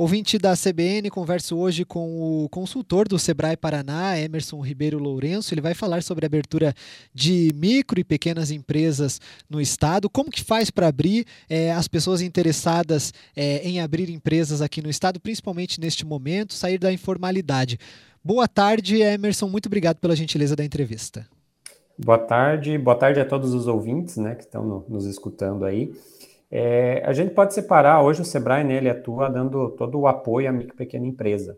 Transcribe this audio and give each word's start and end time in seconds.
Ouvinte 0.00 0.38
da 0.38 0.54
CBN, 0.56 1.10
converso 1.10 1.58
hoje 1.58 1.84
com 1.84 2.22
o 2.22 2.48
consultor 2.48 3.06
do 3.06 3.18
Sebrae 3.18 3.54
Paraná, 3.54 4.18
Emerson 4.18 4.58
Ribeiro 4.62 4.98
Lourenço. 4.98 5.52
Ele 5.52 5.60
vai 5.60 5.74
falar 5.74 6.02
sobre 6.02 6.24
a 6.24 6.26
abertura 6.26 6.72
de 7.12 7.52
micro 7.54 8.00
e 8.00 8.02
pequenas 8.02 8.50
empresas 8.50 9.20
no 9.46 9.60
estado. 9.60 10.08
Como 10.08 10.30
que 10.30 10.42
faz 10.42 10.70
para 10.70 10.88
abrir 10.88 11.26
é, 11.50 11.70
as 11.72 11.86
pessoas 11.86 12.22
interessadas 12.22 13.12
é, 13.36 13.58
em 13.58 13.78
abrir 13.78 14.08
empresas 14.08 14.62
aqui 14.62 14.80
no 14.80 14.88
estado, 14.88 15.20
principalmente 15.20 15.78
neste 15.78 16.06
momento, 16.06 16.54
sair 16.54 16.78
da 16.78 16.90
informalidade. 16.90 17.78
Boa 18.24 18.48
tarde, 18.48 19.02
Emerson. 19.02 19.50
Muito 19.50 19.66
obrigado 19.66 19.98
pela 19.98 20.16
gentileza 20.16 20.56
da 20.56 20.64
entrevista. 20.64 21.26
Boa 22.02 22.16
tarde, 22.16 22.78
boa 22.78 22.96
tarde 22.96 23.20
a 23.20 23.26
todos 23.26 23.52
os 23.52 23.66
ouvintes 23.66 24.16
né, 24.16 24.34
que 24.34 24.44
estão 24.44 24.64
no, 24.64 24.86
nos 24.88 25.04
escutando 25.04 25.66
aí. 25.66 25.92
É, 26.50 27.02
a 27.06 27.12
gente 27.12 27.32
pode 27.32 27.54
separar, 27.54 28.02
hoje 28.02 28.22
o 28.22 28.24
Sebrae, 28.24 28.64
né, 28.64 28.74
ele 28.74 28.90
atua 28.90 29.28
dando 29.28 29.70
todo 29.70 29.98
o 30.00 30.06
apoio 30.08 30.48
à 30.48 30.52
micro 30.52 30.74
e 30.74 30.76
pequena 30.76 31.06
empresa. 31.06 31.56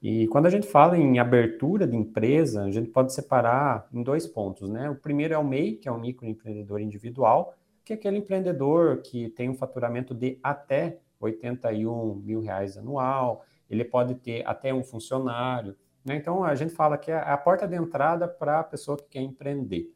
E 0.00 0.28
quando 0.28 0.46
a 0.46 0.50
gente 0.50 0.66
fala 0.66 0.96
em 0.96 1.18
abertura 1.18 1.86
de 1.86 1.96
empresa, 1.96 2.62
a 2.62 2.70
gente 2.70 2.88
pode 2.90 3.12
separar 3.12 3.88
em 3.92 4.00
dois 4.02 4.28
pontos, 4.28 4.70
né? 4.70 4.88
O 4.88 4.94
primeiro 4.94 5.34
é 5.34 5.38
o 5.38 5.44
MEI, 5.44 5.72
que 5.72 5.88
é 5.88 5.92
o 5.92 5.98
microempreendedor 5.98 6.80
individual, 6.80 7.52
que 7.84 7.92
é 7.92 7.96
aquele 7.96 8.18
empreendedor 8.18 8.98
que 8.98 9.28
tem 9.30 9.48
um 9.48 9.54
faturamento 9.54 10.14
de 10.14 10.38
até 10.40 10.98
81 11.20 12.14
mil 12.14 12.40
reais 12.40 12.76
anual, 12.76 13.44
ele 13.68 13.84
pode 13.84 14.14
ter 14.14 14.46
até 14.46 14.72
um 14.72 14.84
funcionário, 14.84 15.74
né? 16.04 16.14
Então 16.14 16.44
a 16.44 16.54
gente 16.54 16.72
fala 16.72 16.96
que 16.96 17.10
é 17.10 17.16
a 17.16 17.36
porta 17.36 17.66
de 17.66 17.74
entrada 17.74 18.28
para 18.28 18.60
a 18.60 18.64
pessoa 18.64 18.96
que 18.96 19.04
quer 19.04 19.20
empreender. 19.20 19.92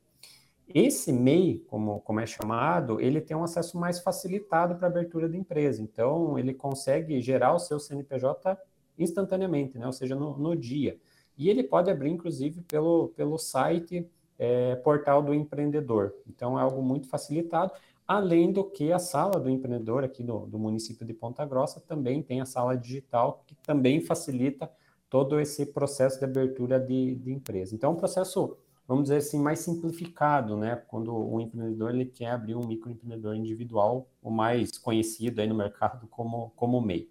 Esse 0.68 1.12
MEI, 1.12 1.64
como, 1.68 2.00
como 2.00 2.20
é 2.20 2.26
chamado, 2.26 3.00
ele 3.00 3.20
tem 3.20 3.36
um 3.36 3.44
acesso 3.44 3.78
mais 3.78 4.00
facilitado 4.00 4.76
para 4.76 4.86
abertura 4.86 5.28
de 5.28 5.36
empresa. 5.36 5.82
Então, 5.82 6.38
ele 6.38 6.54
consegue 6.54 7.20
gerar 7.20 7.54
o 7.54 7.58
seu 7.58 7.78
CNPJ 7.78 8.58
instantaneamente, 8.98 9.78
né? 9.78 9.86
ou 9.86 9.92
seja, 9.92 10.14
no, 10.14 10.36
no 10.36 10.56
dia. 10.56 10.98
E 11.36 11.48
ele 11.48 11.62
pode 11.62 11.90
abrir, 11.90 12.10
inclusive, 12.10 12.62
pelo, 12.62 13.08
pelo 13.08 13.38
site 13.38 14.08
é, 14.38 14.76
Portal 14.76 15.22
do 15.22 15.34
Empreendedor. 15.34 16.14
Então, 16.26 16.58
é 16.58 16.62
algo 16.62 16.82
muito 16.82 17.08
facilitado. 17.08 17.72
Além 18.06 18.52
do 18.52 18.64
que 18.64 18.92
a 18.92 18.98
sala 18.98 19.38
do 19.38 19.48
empreendedor 19.48 20.04
aqui 20.04 20.22
do, 20.22 20.40
do 20.40 20.58
município 20.58 21.06
de 21.06 21.14
Ponta 21.14 21.46
Grossa 21.46 21.80
também 21.80 22.22
tem 22.22 22.40
a 22.40 22.44
sala 22.44 22.76
digital, 22.76 23.42
que 23.46 23.54
também 23.54 24.00
facilita 24.00 24.70
todo 25.08 25.38
esse 25.38 25.66
processo 25.66 26.18
de 26.18 26.24
abertura 26.24 26.80
de, 26.80 27.14
de 27.14 27.32
empresa. 27.32 27.74
Então, 27.74 27.90
é 27.90 27.92
um 27.92 27.96
processo 27.96 28.56
vamos 28.86 29.04
dizer 29.04 29.16
assim, 29.16 29.40
mais 29.40 29.60
simplificado, 29.60 30.56
né? 30.56 30.76
Quando 30.88 31.14
o 31.14 31.40
empreendedor 31.40 31.94
ele 31.94 32.06
quer 32.06 32.30
abrir 32.30 32.54
um 32.54 32.66
microempreendedor 32.66 33.34
individual, 33.34 34.08
o 34.22 34.30
mais 34.30 34.76
conhecido 34.78 35.40
aí 35.40 35.46
no 35.46 35.54
mercado 35.54 36.06
como, 36.08 36.50
como 36.56 36.80
MEI. 36.80 37.10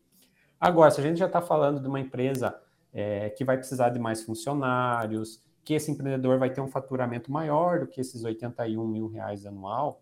Agora, 0.59 0.91
se 0.91 1.01
a 1.01 1.03
gente 1.03 1.17
já 1.17 1.25
está 1.25 1.41
falando 1.41 1.81
de 1.81 1.87
uma 1.87 1.99
empresa 1.99 2.55
é, 2.93 3.29
que 3.29 3.43
vai 3.43 3.57
precisar 3.57 3.89
de 3.89 3.99
mais 3.99 4.23
funcionários, 4.23 5.41
que 5.63 5.73
esse 5.73 5.91
empreendedor 5.91 6.37
vai 6.37 6.51
ter 6.51 6.61
um 6.61 6.67
faturamento 6.67 7.31
maior 7.31 7.79
do 7.79 7.87
que 7.87 8.01
esses 8.01 8.23
81 8.23 8.87
mil 8.87 9.07
reais 9.07 9.45
anual, 9.45 10.01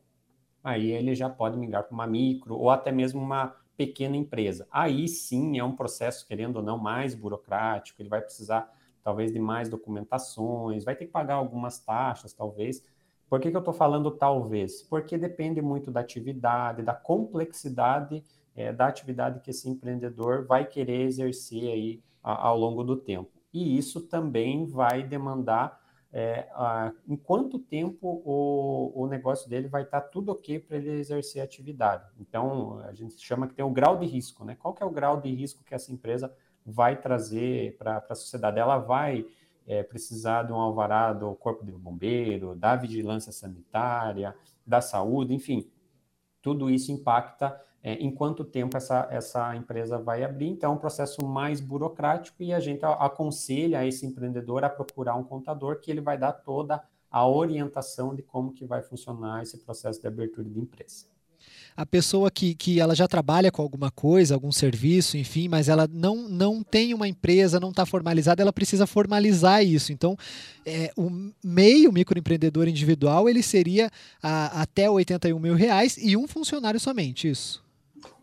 aí 0.63 0.91
ele 0.91 1.15
já 1.15 1.29
pode 1.29 1.57
migrar 1.57 1.83
para 1.83 1.93
uma 1.93 2.07
micro 2.07 2.55
ou 2.55 2.69
até 2.69 2.91
mesmo 2.91 3.21
uma 3.21 3.55
pequena 3.77 4.17
empresa. 4.17 4.67
Aí 4.71 5.07
sim 5.07 5.57
é 5.57 5.63
um 5.63 5.75
processo, 5.75 6.27
querendo 6.27 6.57
ou 6.57 6.63
não, 6.63 6.77
mais 6.77 7.15
burocrático, 7.15 8.01
ele 8.01 8.09
vai 8.09 8.21
precisar 8.21 8.69
talvez 9.03 9.31
de 9.31 9.39
mais 9.39 9.69
documentações, 9.69 10.83
vai 10.83 10.95
ter 10.95 11.05
que 11.05 11.11
pagar 11.11 11.35
algumas 11.35 11.79
taxas, 11.79 12.33
talvez. 12.33 12.83
Por 13.29 13.39
que, 13.39 13.51
que 13.51 13.55
eu 13.55 13.59
estou 13.59 13.73
falando 13.73 14.09
talvez? 14.11 14.81
Porque 14.83 15.17
depende 15.17 15.61
muito 15.61 15.91
da 15.91 15.99
atividade, 15.99 16.81
da 16.81 16.93
complexidade 16.93 18.23
é, 18.59 18.73
da 18.73 18.87
atividade 18.87 19.39
que 19.39 19.51
esse 19.51 19.69
empreendedor 19.69 20.45
vai 20.45 20.65
querer 20.65 21.03
exercer 21.03 21.71
aí 21.71 22.03
a, 22.21 22.47
ao 22.47 22.57
longo 22.57 22.83
do 22.83 22.97
tempo. 22.97 23.31
E 23.53 23.77
isso 23.77 24.01
também 24.01 24.65
vai 24.65 25.01
demandar 25.01 25.79
é, 26.11 26.49
a, 26.51 26.91
em 27.07 27.15
quanto 27.15 27.57
tempo 27.57 28.21
o, 28.25 28.91
o 29.03 29.07
negócio 29.07 29.49
dele 29.49 29.69
vai 29.69 29.83
estar 29.83 30.01
tá 30.01 30.07
tudo 30.07 30.33
ok 30.33 30.59
para 30.59 30.75
ele 30.75 30.91
exercer 30.91 31.41
a 31.41 31.45
atividade. 31.45 32.03
Então, 32.19 32.79
a 32.79 32.93
gente 32.93 33.17
chama 33.19 33.47
que 33.47 33.53
tem 33.53 33.63
o 33.63 33.69
grau 33.69 33.97
de 33.97 34.05
risco, 34.05 34.43
né? 34.43 34.57
Qual 34.59 34.73
que 34.73 34.83
é 34.83 34.85
o 34.85 34.91
grau 34.91 35.21
de 35.21 35.33
risco 35.33 35.63
que 35.63 35.73
essa 35.73 35.93
empresa 35.93 36.33
vai 36.69 36.95
trazer 36.95 37.75
para 37.77 38.03
a 38.09 38.15
sociedade. 38.15 38.59
Ela 38.59 38.77
vai 38.77 39.25
é, 39.67 39.83
precisar 39.83 40.43
de 40.43 40.53
um 40.53 40.55
alvará 40.55 41.13
do 41.13 41.35
Corpo 41.35 41.65
de 41.65 41.71
Bombeiro, 41.71 42.55
da 42.55 42.75
vigilância 42.75 43.31
sanitária, 43.31 44.35
da 44.65 44.81
saúde, 44.81 45.33
enfim, 45.33 45.69
tudo 46.41 46.69
isso 46.69 46.91
impacta 46.91 47.59
é, 47.81 47.93
em 47.93 48.13
quanto 48.13 48.43
tempo 48.43 48.77
essa, 48.77 49.07
essa 49.09 49.55
empresa 49.55 49.97
vai 49.97 50.23
abrir. 50.23 50.47
Então, 50.47 50.71
é 50.71 50.75
um 50.75 50.79
processo 50.79 51.25
mais 51.25 51.59
burocrático 51.59 52.41
e 52.43 52.53
a 52.53 52.59
gente 52.59 52.83
aconselha 52.83 53.85
esse 53.85 54.05
empreendedor 54.05 54.63
a 54.63 54.69
procurar 54.69 55.15
um 55.15 55.23
contador 55.23 55.79
que 55.79 55.89
ele 55.89 56.01
vai 56.01 56.17
dar 56.17 56.33
toda 56.33 56.83
a 57.11 57.27
orientação 57.27 58.13
de 58.13 58.21
como 58.21 58.53
que 58.53 58.65
vai 58.65 58.81
funcionar 58.81 59.41
esse 59.41 59.57
processo 59.57 59.99
de 59.99 60.07
abertura 60.07 60.47
de 60.47 60.59
empresa 60.59 61.07
a 61.75 61.85
pessoa 61.85 62.29
que, 62.29 62.55
que 62.55 62.79
ela 62.79 62.95
já 62.95 63.07
trabalha 63.07 63.51
com 63.51 63.61
alguma 63.61 63.89
coisa, 63.89 64.33
algum 64.33 64.51
serviço, 64.51 65.17
enfim, 65.17 65.47
mas 65.47 65.69
ela 65.69 65.87
não, 65.91 66.27
não 66.27 66.63
tem 66.63 66.93
uma 66.93 67.07
empresa, 67.07 67.59
não 67.59 67.69
está 67.69 67.85
formalizada, 67.85 68.41
ela 68.41 68.53
precisa 68.53 68.85
formalizar 68.85 69.63
isso. 69.63 69.91
Então, 69.91 70.17
é, 70.65 70.91
o 70.97 71.09
meio 71.43 71.91
microempreendedor 71.91 72.67
individual, 72.67 73.29
ele 73.29 73.41
seria 73.41 73.89
a, 74.21 74.61
até 74.61 74.89
81 74.89 75.39
mil 75.39 75.55
reais 75.55 75.97
e 75.97 76.17
um 76.17 76.27
funcionário 76.27 76.79
somente, 76.79 77.29
isso. 77.29 77.63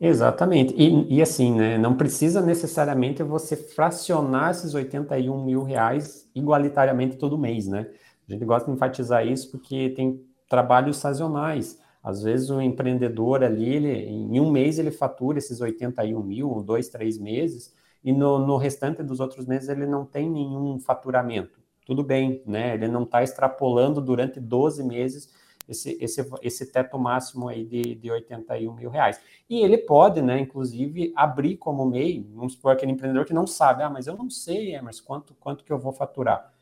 Exatamente. 0.01 0.75
E, 0.77 1.17
e, 1.17 1.23
assim, 1.23 1.55
né, 1.55 1.79
não 1.79 1.95
precisa 1.95 2.41
necessariamente 2.41 3.23
você 3.23 3.57
fracionar 3.57 4.51
esses 4.51 4.75
81 4.75 5.45
mil 5.45 5.63
reais 5.63 6.29
igualitariamente 6.35 7.17
todo 7.17 7.39
mês, 7.39 7.67
né? 7.67 7.87
A 8.29 8.33
gente 8.33 8.45
gosta 8.45 8.69
de 8.69 8.77
enfatizar 8.77 9.27
isso 9.27 9.51
porque 9.51 9.91
tem 9.91 10.21
trabalhos 10.49 10.97
sazonais. 10.97 11.79
Às 12.07 12.23
vezes 12.23 12.51
o 12.51 12.61
empreendedor 12.61 13.43
ali, 13.43 13.69
ele, 13.69 13.91
em 13.91 14.39
um 14.39 14.49
mês 14.49 14.79
ele 14.79 14.93
fatura 14.93 15.39
esses 15.39 15.61
81 15.61 16.23
mil, 16.23 16.63
dois, 16.63 16.89
três 16.89 17.19
meses, 17.19 17.75
e 18.05 18.13
no, 18.13 18.39
no 18.39 18.57
restante 18.57 19.03
dos 19.03 19.19
outros 19.19 19.45
meses 19.45 19.69
ele 19.69 19.87
não 19.87 20.07
tem 20.07 20.31
nenhum 20.31 20.79
faturamento. 20.79 21.59
Tudo 21.85 22.05
bem, 22.05 22.45
né? 22.47 22.75
Ele 22.75 22.87
não 22.87 23.03
está 23.03 23.25
extrapolando 23.25 24.01
durante 24.01 24.39
12 24.39 24.85
meses 24.85 25.35
esse, 25.69 25.99
esse, 26.01 26.25
esse 26.43 26.71
teto 26.71 26.97
máximo 26.97 27.49
aí 27.49 27.65
de, 27.65 27.97
de 27.97 28.09
81 28.09 28.73
mil 28.73 28.89
reais. 28.89 29.21
E 29.51 29.59
ele 29.59 29.77
pode, 29.77 30.23
né, 30.23 30.39
inclusive, 30.39 31.13
abrir 31.17 31.57
como 31.57 31.85
MEI, 31.85 32.25
vamos 32.33 32.53
supor 32.53 32.71
aquele 32.71 32.93
empreendedor 32.93 33.27
que 33.27 33.35
não 33.35 33.49
sabe, 33.49 33.83
ah, 33.83 33.91
mas 33.91 34.07
eu 34.07 34.17
não 34.17 34.31
sei, 34.31 34.77
Emerson, 34.77 35.03
quanto, 35.05 35.35
quanto 35.41 35.65
que 35.65 35.73
eu 35.73 35.79
vou 35.81 35.93
faturar 35.93 36.55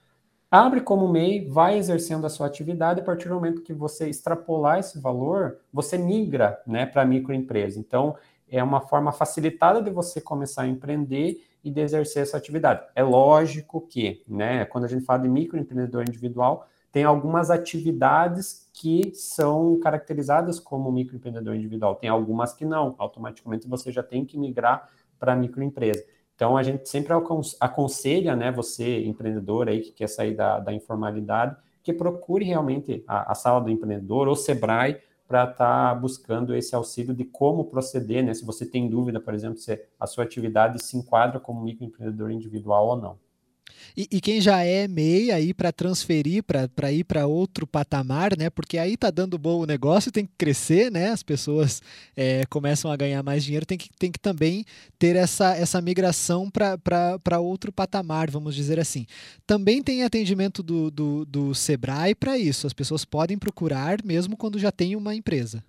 abre 0.54 0.80
como 0.80 1.08
MEI, 1.08 1.48
vai 1.48 1.76
exercendo 1.76 2.24
a 2.24 2.30
sua 2.30 2.46
atividade, 2.46 3.00
a 3.00 3.04
partir 3.04 3.28
do 3.28 3.34
momento 3.34 3.62
que 3.62 3.72
você 3.72 4.08
extrapolar 4.08 4.78
esse 4.78 5.00
valor, 5.00 5.58
você 5.72 5.98
migra 5.98 6.60
né, 6.64 6.86
para 6.86 7.02
a 7.02 7.04
microempresa. 7.04 7.80
Então, 7.80 8.14
é 8.48 8.62
uma 8.62 8.80
forma 8.80 9.10
facilitada 9.10 9.82
de 9.82 9.90
você 9.90 10.20
começar 10.20 10.62
a 10.62 10.68
empreender 10.68 11.44
e 11.64 11.72
de 11.72 11.80
exercer 11.80 12.22
essa 12.22 12.36
atividade. 12.36 12.86
É 12.94 13.02
lógico 13.02 13.80
que, 13.80 14.22
né, 14.28 14.64
quando 14.66 14.84
a 14.84 14.88
gente 14.88 15.04
fala 15.04 15.22
de 15.22 15.28
microempreendedor 15.28 16.02
individual, 16.02 16.68
tem 16.92 17.02
algumas 17.02 17.50
atividades 17.50 18.70
que 18.72 19.12
são 19.12 19.80
caracterizadas 19.80 20.60
como 20.60 20.92
microempreendedor 20.92 21.56
individual, 21.56 21.96
tem 21.96 22.08
algumas 22.08 22.52
que 22.52 22.64
não, 22.64 22.94
automaticamente 22.98 23.66
você 23.66 23.90
já 23.90 24.04
tem 24.04 24.24
que 24.24 24.38
migrar 24.38 24.88
para 25.18 25.32
a 25.32 25.36
microempresa. 25.36 26.04
Então, 26.34 26.56
a 26.56 26.62
gente 26.62 26.88
sempre 26.88 27.12
aconselha, 27.60 28.34
né, 28.34 28.50
você, 28.50 29.04
empreendedor 29.04 29.68
aí 29.68 29.80
que 29.80 29.92
quer 29.92 30.08
sair 30.08 30.34
da, 30.34 30.58
da 30.58 30.72
informalidade, 30.72 31.56
que 31.82 31.92
procure 31.92 32.44
realmente 32.44 33.04
a, 33.06 33.32
a 33.32 33.34
sala 33.34 33.60
do 33.60 33.70
empreendedor 33.70 34.26
ou 34.26 34.34
Sebrae 34.34 35.00
para 35.28 35.44
estar 35.44 35.56
tá 35.56 35.94
buscando 35.94 36.54
esse 36.54 36.74
auxílio 36.74 37.14
de 37.14 37.24
como 37.24 37.64
proceder, 37.66 38.24
né? 38.24 38.34
Se 38.34 38.44
você 38.44 38.66
tem 38.66 38.88
dúvida, 38.88 39.20
por 39.20 39.34
exemplo, 39.34 39.58
se 39.58 39.80
a 39.98 40.06
sua 40.06 40.24
atividade 40.24 40.82
se 40.82 40.96
enquadra 40.96 41.40
como 41.40 41.62
microempreendedor 41.62 42.30
individual 42.30 42.88
ou 42.88 42.96
não. 42.96 43.18
E, 43.96 44.08
e 44.10 44.20
quem 44.20 44.40
já 44.40 44.62
é 44.62 44.88
MEI 44.88 45.30
aí 45.30 45.54
para 45.54 45.70
transferir, 45.70 46.42
para 46.42 46.92
ir 46.92 47.04
para 47.04 47.26
outro 47.26 47.66
patamar, 47.66 48.36
né? 48.36 48.50
Porque 48.50 48.76
aí 48.76 48.96
tá 48.96 49.10
dando 49.10 49.38
bom 49.38 49.60
o 49.60 49.66
negócio, 49.66 50.10
tem 50.10 50.26
que 50.26 50.32
crescer, 50.36 50.90
né? 50.90 51.10
As 51.10 51.22
pessoas 51.22 51.80
é, 52.16 52.44
começam 52.46 52.90
a 52.90 52.96
ganhar 52.96 53.22
mais 53.22 53.44
dinheiro, 53.44 53.64
tem 53.64 53.78
que, 53.78 53.88
tem 53.98 54.10
que 54.10 54.18
também 54.18 54.64
ter 54.98 55.14
essa, 55.14 55.56
essa 55.56 55.80
migração 55.80 56.50
para 56.50 57.40
outro 57.40 57.72
patamar, 57.72 58.30
vamos 58.30 58.54
dizer 58.54 58.80
assim. 58.80 59.06
Também 59.46 59.82
tem 59.82 60.02
atendimento 60.02 60.62
do, 60.62 60.90
do, 60.90 61.24
do 61.24 61.54
Sebrae 61.54 62.14
para 62.14 62.36
isso. 62.36 62.66
As 62.66 62.72
pessoas 62.72 63.04
podem 63.04 63.38
procurar 63.38 64.04
mesmo 64.04 64.36
quando 64.36 64.58
já 64.58 64.72
tem 64.72 64.96
uma 64.96 65.14
empresa. 65.14 65.62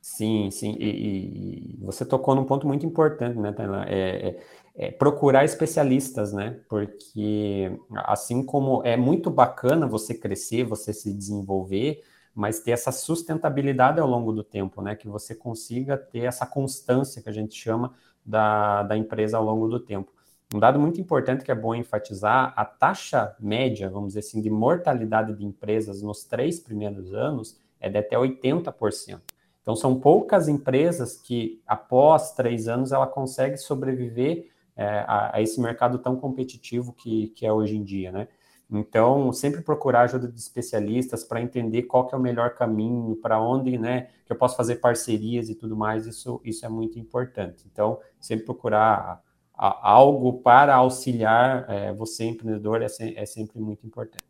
Sim, 0.00 0.50
sim. 0.50 0.74
E, 0.80 1.76
e, 1.76 1.84
você 1.84 2.04
tocou 2.04 2.34
num 2.34 2.44
ponto 2.44 2.66
muito 2.66 2.86
importante, 2.86 3.38
né, 3.38 3.52
Tainá? 3.52 3.84
É, 3.86 4.28
é, 4.28 4.40
é, 4.78 4.92
procurar 4.92 5.44
especialistas, 5.44 6.32
né? 6.32 6.60
Porque 6.68 7.76
assim 7.96 8.44
como 8.44 8.80
é 8.84 8.96
muito 8.96 9.28
bacana 9.28 9.88
você 9.88 10.14
crescer, 10.14 10.62
você 10.62 10.92
se 10.92 11.12
desenvolver, 11.12 12.00
mas 12.32 12.60
ter 12.60 12.70
essa 12.70 12.92
sustentabilidade 12.92 13.98
ao 13.98 14.06
longo 14.06 14.32
do 14.32 14.44
tempo, 14.44 14.80
né? 14.80 14.94
Que 14.94 15.08
você 15.08 15.34
consiga 15.34 15.98
ter 15.98 16.20
essa 16.20 16.46
constância 16.46 17.20
que 17.20 17.28
a 17.28 17.32
gente 17.32 17.56
chama 17.56 17.92
da, 18.24 18.84
da 18.84 18.96
empresa 18.96 19.36
ao 19.36 19.44
longo 19.44 19.66
do 19.66 19.80
tempo. 19.80 20.12
Um 20.54 20.60
dado 20.60 20.78
muito 20.78 21.00
importante 21.00 21.44
que 21.44 21.50
é 21.50 21.56
bom 21.56 21.74
enfatizar, 21.74 22.54
a 22.56 22.64
taxa 22.64 23.34
média, 23.40 23.90
vamos 23.90 24.10
dizer 24.10 24.20
assim, 24.20 24.40
de 24.40 24.48
mortalidade 24.48 25.34
de 25.34 25.44
empresas 25.44 26.02
nos 26.02 26.22
três 26.22 26.60
primeiros 26.60 27.12
anos 27.12 27.60
é 27.80 27.90
de 27.90 27.98
até 27.98 28.16
80%. 28.16 29.20
Então, 29.60 29.74
são 29.74 29.98
poucas 29.98 30.48
empresas 30.48 31.16
que, 31.20 31.60
após 31.66 32.32
três 32.32 32.68
anos, 32.68 32.92
ela 32.92 33.06
consegue 33.06 33.58
sobreviver 33.58 34.46
é, 34.78 35.04
a, 35.08 35.36
a, 35.36 35.42
esse 35.42 35.60
mercado 35.60 35.98
tão 35.98 36.16
competitivo 36.16 36.92
que, 36.92 37.28
que 37.30 37.44
é 37.44 37.52
hoje 37.52 37.76
em 37.76 37.82
dia, 37.82 38.12
né? 38.12 38.28
Então, 38.70 39.32
sempre 39.32 39.62
procurar 39.62 40.02
ajuda 40.02 40.28
de 40.28 40.38
especialistas 40.38 41.24
para 41.24 41.40
entender 41.40 41.84
qual 41.84 42.06
que 42.06 42.14
é 42.14 42.18
o 42.18 42.20
melhor 42.20 42.54
caminho, 42.54 43.16
para 43.16 43.40
onde, 43.40 43.78
né, 43.78 44.08
que 44.26 44.32
eu 44.32 44.36
posso 44.36 44.56
fazer 44.56 44.76
parcerias 44.76 45.48
e 45.48 45.54
tudo 45.54 45.74
mais, 45.74 46.06
isso, 46.06 46.38
isso 46.44 46.66
é 46.66 46.68
muito 46.68 46.98
importante. 46.98 47.64
Então, 47.72 47.98
sempre 48.20 48.44
procurar 48.44 49.22
algo 49.54 50.34
para 50.42 50.74
auxiliar 50.74 51.64
é, 51.68 51.92
você, 51.94 52.26
empreendedor, 52.26 52.82
é, 52.82 52.86
é 53.16 53.26
sempre 53.26 53.58
muito 53.58 53.86
importante. 53.86 54.27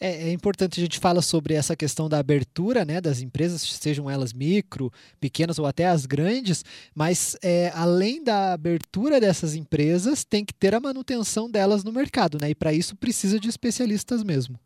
É, 0.00 0.28
é, 0.28 0.32
importante 0.32 0.80
a 0.80 0.82
gente 0.82 0.98
fala 0.98 1.22
sobre 1.22 1.54
essa 1.54 1.76
questão 1.76 2.08
da 2.08 2.18
abertura 2.18 2.84
né, 2.84 3.00
das 3.00 3.20
empresas, 3.20 3.62
sejam 3.62 4.10
elas 4.10 4.32
micro, 4.32 4.92
pequenas 5.20 5.58
ou 5.58 5.66
até 5.66 5.86
as 5.86 6.06
grandes, 6.06 6.64
mas 6.94 7.36
é, 7.42 7.70
além 7.74 8.22
da 8.22 8.52
abertura 8.52 9.20
dessas 9.20 9.54
empresas, 9.54 10.24
tem 10.24 10.44
que 10.44 10.54
ter 10.54 10.74
a 10.74 10.80
manutenção 10.80 11.50
delas 11.50 11.84
no 11.84 11.92
mercado, 11.92 12.38
né? 12.40 12.50
E 12.50 12.54
para 12.54 12.72
isso 12.72 12.96
precisa 12.96 13.38
de 13.38 13.48
especialistas 13.48 14.22
mesmo. 14.22 14.58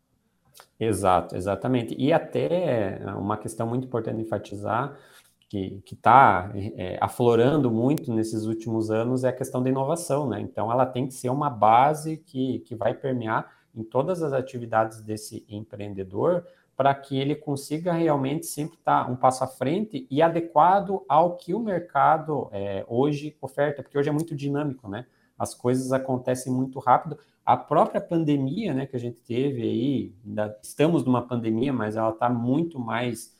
Exato, 0.79 1.35
exatamente. 1.35 1.95
E 1.97 2.13
até 2.13 2.99
uma 3.17 3.37
questão 3.37 3.67
muito 3.67 3.85
importante 3.85 4.21
enfatizar, 4.21 4.95
que 5.49 5.81
está 5.91 6.51
é, 6.53 6.97
aflorando 6.99 7.71
muito 7.71 8.13
nesses 8.13 8.45
últimos 8.45 8.91
anos, 8.91 9.23
é 9.23 9.29
a 9.29 9.33
questão 9.33 9.63
da 9.63 9.69
inovação, 9.69 10.27
né? 10.29 10.41
Então 10.41 10.71
ela 10.71 10.85
tem 10.85 11.07
que 11.07 11.13
ser 11.13 11.29
uma 11.29 11.49
base 11.49 12.17
que, 12.17 12.59
que 12.59 12.75
vai 12.75 12.93
permear 12.93 13.49
em 13.77 13.83
todas 13.83 14.23
as 14.23 14.33
atividades 14.33 15.01
desse 15.01 15.45
empreendedor 15.47 16.45
para 16.75 16.93
que 16.93 17.17
ele 17.17 17.35
consiga 17.35 17.91
realmente 17.93 18.45
sempre 18.45 18.77
estar 18.77 19.09
um 19.09 19.15
passo 19.15 19.43
à 19.43 19.47
frente 19.47 20.07
e 20.11 20.21
adequado 20.21 21.03
ao 21.07 21.35
que 21.35 21.53
o 21.53 21.59
mercado 21.59 22.49
é, 22.51 22.85
hoje 22.87 23.35
oferta, 23.41 23.81
porque 23.81 23.97
hoje 23.97 24.09
é 24.09 24.11
muito 24.11 24.35
dinâmico, 24.35 24.87
né? 24.87 25.07
As 25.37 25.55
coisas 25.55 25.91
acontecem 25.91 26.53
muito 26.53 26.77
rápido. 26.79 27.17
A 27.45 27.57
própria 27.57 28.01
pandemia, 28.01 28.73
né, 28.73 28.85
que 28.85 28.95
a 28.95 28.99
gente 28.99 29.17
teve 29.19 29.61
aí, 29.61 30.15
ainda 30.25 30.59
estamos 30.61 31.03
numa 31.03 31.21
pandemia, 31.21 31.71
mas 31.71 31.95
ela 31.95 32.09
está 32.09 32.29
muito 32.29 32.79
mais, 32.79 33.35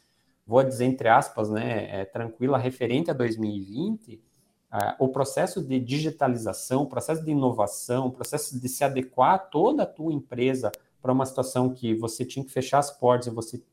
vou 0.45 0.63
dizer 0.63 0.85
entre 0.85 1.07
aspas, 1.09 1.49
né, 1.49 2.01
é, 2.01 2.05
tranquila, 2.05 2.57
referente 2.57 3.11
a 3.11 3.13
2020 3.13 4.15
Uh, 4.15 4.26
o 4.99 5.07
processo 5.07 5.61
de 5.61 5.79
digitalização, 5.79 6.83
o 6.83 6.87
processo 6.87 7.23
de 7.23 7.31
inovação, 7.31 8.07
o 8.07 8.11
processo 8.11 8.59
de 8.59 8.67
se 8.67 8.83
adequar 8.83 9.49
toda 9.49 9.83
a 9.83 9.85
tua 9.85 10.13
empresa 10.13 10.71
para 11.01 11.13
uma 11.13 11.25
situação 11.25 11.73
que 11.73 11.95
você 11.95 12.25
tinha 12.25 12.43
que 12.43 12.51
fechar 12.51 12.79
as 12.79 12.91
portas 12.91 13.27
e 13.27 13.31
você 13.31 13.63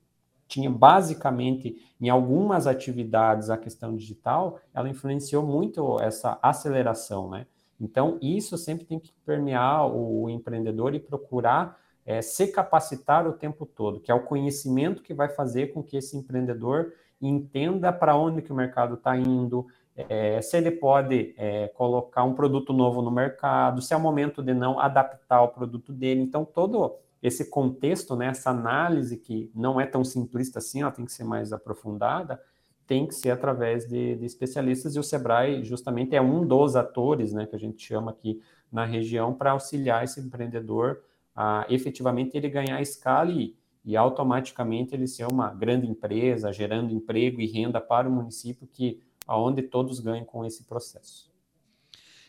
tinha 0.46 0.70
basicamente 0.70 1.76
em 2.00 2.08
algumas 2.08 2.66
atividades 2.66 3.50
a 3.50 3.56
questão 3.56 3.96
digital, 3.96 4.60
ela 4.72 4.88
influenciou 4.88 5.42
muito 5.42 6.00
essa 6.00 6.38
aceleração, 6.42 7.30
né? 7.30 7.46
Então, 7.80 8.18
isso 8.22 8.56
sempre 8.56 8.84
tem 8.84 9.00
que 9.00 9.12
permear 9.26 9.86
o, 9.88 10.22
o 10.22 10.30
empreendedor 10.30 10.94
e 10.94 11.00
procurar 11.00 11.78
é, 12.06 12.22
se 12.22 12.48
capacitar 12.48 13.26
o 13.26 13.32
tempo 13.32 13.66
todo, 13.66 13.98
que 13.98 14.12
é 14.12 14.14
o 14.14 14.22
conhecimento 14.22 15.02
que 15.02 15.14
vai 15.14 15.28
fazer 15.28 15.72
com 15.72 15.82
que 15.82 15.96
esse 15.96 16.16
empreendedor 16.16 16.92
entenda 17.20 17.92
para 17.92 18.16
onde 18.16 18.42
que 18.42 18.52
o 18.52 18.56
mercado 18.56 18.94
está 18.94 19.16
indo, 19.16 19.66
é, 19.96 20.40
se 20.42 20.56
ele 20.56 20.72
pode 20.72 21.34
é, 21.36 21.68
colocar 21.68 22.24
um 22.24 22.34
produto 22.34 22.72
novo 22.72 23.00
no 23.00 23.10
mercado, 23.10 23.80
se 23.80 23.94
é 23.94 23.96
o 23.96 24.00
momento 24.00 24.42
de 24.42 24.52
não 24.52 24.78
adaptar 24.80 25.42
o 25.42 25.48
produto 25.48 25.92
dele. 25.92 26.20
Então, 26.20 26.44
todo 26.44 26.96
esse 27.22 27.48
contexto, 27.48 28.16
né, 28.16 28.26
essa 28.26 28.50
análise 28.50 29.16
que 29.16 29.50
não 29.54 29.80
é 29.80 29.86
tão 29.86 30.04
simplista 30.04 30.58
assim, 30.58 30.82
ela 30.82 30.90
tem 30.90 31.04
que 31.04 31.12
ser 31.12 31.24
mais 31.24 31.52
aprofundada, 31.52 32.40
tem 32.86 33.06
que 33.06 33.14
ser 33.14 33.30
através 33.30 33.88
de, 33.88 34.16
de 34.16 34.26
especialistas, 34.26 34.94
e 34.94 34.98
o 34.98 35.02
Sebrae 35.02 35.64
justamente 35.64 36.14
é 36.14 36.20
um 36.20 36.46
dos 36.46 36.76
atores 36.76 37.32
né, 37.32 37.46
que 37.46 37.56
a 37.56 37.58
gente 37.58 37.82
chama 37.82 38.10
aqui 38.10 38.42
na 38.70 38.84
região 38.84 39.32
para 39.32 39.52
auxiliar 39.52 40.04
esse 40.04 40.20
empreendedor 40.20 41.00
a 41.34 41.64
efetivamente 41.68 42.36
ele 42.36 42.48
ganhar 42.48 42.80
escala 42.82 43.30
e, 43.30 43.56
e 43.84 43.96
automaticamente 43.96 44.94
ele 44.94 45.06
ser 45.06 45.26
uma 45.26 45.52
grande 45.52 45.86
empresa, 45.86 46.52
gerando 46.52 46.92
emprego 46.92 47.40
e 47.40 47.46
renda 47.46 47.80
para 47.80 48.08
o 48.08 48.12
município 48.12 48.68
que 48.70 49.00
aonde 49.26 49.62
todos 49.62 50.00
ganham 50.00 50.24
com 50.24 50.44
esse 50.44 50.64
processo. 50.64 51.33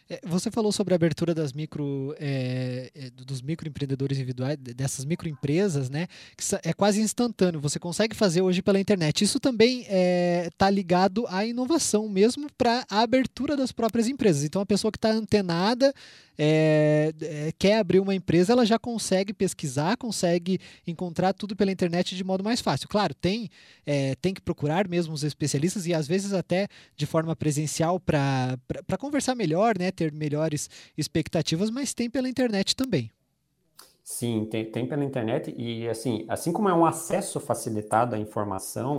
É, 0.08 0.20
você 0.24 0.52
falou 0.52 0.72
sobre 0.72 0.94
a 0.94 0.96
abertura 0.96 1.34
das 1.34 1.52
micro, 1.52 2.16
é, 2.20 2.92
é 2.94 3.10
dos 3.10 3.42
microempreendedores 3.42 4.18
individuais, 4.18 4.56
dessas 4.58 5.04
microempresas, 5.04 5.90
né? 5.90 6.08
Que 6.38 6.44
é 6.64 6.74
quase 6.74 7.02
instantâneo. 7.02 7.60
Você 7.60 7.80
consegue 7.80 8.16
fazer 8.16 8.42
hoje 8.42 8.62
pela 8.62 8.80
internet. 8.80 9.24
Isso 9.24 9.40
também 9.40 9.82
está 9.82 9.94
é, 9.96 10.50
tá 10.58 10.70
ligado 10.70 11.26
à 11.28 11.44
inovação, 11.44 12.08
mesmo 12.08 12.48
para 12.56 12.86
a 12.90 13.02
abertura 13.02 13.58
das 13.58 13.72
próprias 13.72 14.08
empresas. 14.08 14.44
Então, 14.44 14.62
a 14.62 14.66
pessoa 14.66 14.92
que 14.92 14.98
está 14.98 15.10
antenada 15.10 15.92
é, 16.38 17.14
é, 17.22 17.52
quer 17.58 17.78
abrir 17.78 18.00
uma 18.00 18.14
empresa, 18.14 18.54
ela 18.54 18.66
já 18.66 18.78
consegue 18.78 19.34
pesquisar, 19.34 19.98
consegue 19.98 20.60
encontrar 20.86 21.34
tudo 21.34 21.56
pela 21.56 21.72
internet 21.72 22.16
de 22.16 22.24
modo 22.24 22.44
mais 22.44 22.62
fácil. 22.62 22.88
Claro, 22.88 23.14
tem, 23.16 23.50
tem 24.22 24.34
que 24.34 24.42
procurar 24.42 24.88
mesmo 24.88 25.14
os 25.14 25.24
especialistas 25.24 25.88
e 25.88 25.94
às 25.94 26.08
vezes 26.08 26.34
até 26.34 26.68
de 26.96 27.06
forma 27.06 27.36
presencial 27.36 28.00
para 28.00 28.58
conversar 29.00 29.34
melhor, 29.34 29.78
né, 29.78 29.92
ter 29.96 30.12
melhores 30.12 30.70
expectativas, 30.98 31.72
mas 31.72 31.94
tem 31.94 32.10
pela 32.10 32.30
internet 32.30 32.76
também. 32.76 33.10
Sim, 34.04 34.46
tem, 34.46 34.70
tem 34.70 34.88
pela 34.88 35.04
internet 35.04 35.54
e 35.58 35.90
assim, 35.90 36.26
assim 36.30 36.54
como 36.54 36.70
é 36.70 36.74
um 36.74 36.86
acesso 36.86 37.40
facilitado 37.40 38.16
à 38.16 38.20
informação, 38.20 38.96